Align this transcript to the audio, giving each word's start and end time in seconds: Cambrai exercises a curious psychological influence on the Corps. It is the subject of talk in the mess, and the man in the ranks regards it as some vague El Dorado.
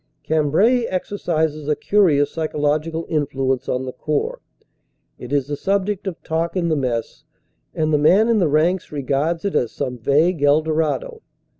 Cambrai 0.23 0.85
exercises 0.89 1.67
a 1.67 1.75
curious 1.75 2.31
psychological 2.31 3.05
influence 3.07 3.69
on 3.69 3.85
the 3.85 3.91
Corps. 3.91 4.41
It 5.19 5.31
is 5.31 5.45
the 5.45 5.55
subject 5.55 6.07
of 6.07 6.23
talk 6.23 6.55
in 6.57 6.69
the 6.69 6.75
mess, 6.75 7.23
and 7.75 7.93
the 7.93 7.99
man 7.99 8.27
in 8.27 8.39
the 8.39 8.49
ranks 8.49 8.91
regards 8.91 9.45
it 9.45 9.53
as 9.53 9.71
some 9.71 9.99
vague 9.99 10.41
El 10.41 10.63
Dorado. 10.63 11.21